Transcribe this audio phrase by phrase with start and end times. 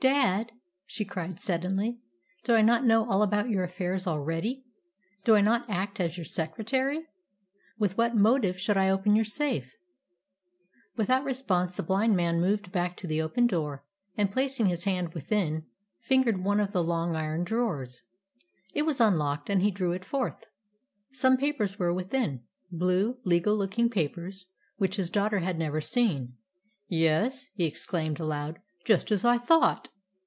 [0.00, 0.52] "Dad,"
[0.86, 1.98] she cried suddenly,
[2.44, 4.64] "do I not know all about your affairs already?
[5.24, 7.04] Do I not act as your secretary?
[7.80, 9.74] With what motive should I open your safe?"
[10.94, 13.82] Without response, the blind man moved back to the open door,
[14.16, 15.66] and, placing his hand within,
[15.98, 18.04] fingered one of the long iron drawers.
[18.72, 20.46] It was unlocked, and he drew it forth.
[21.12, 24.46] Some papers were within blue, legal looking papers
[24.76, 26.34] which his daughter had never seen.
[26.86, 29.90] "Yes," he exclaimed aloud, "just as I thought.